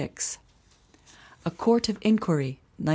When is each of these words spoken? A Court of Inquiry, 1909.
A 1.45 1.51
Court 1.51 1.87
of 1.87 1.99
Inquiry, 2.01 2.59
1909. 2.79 2.89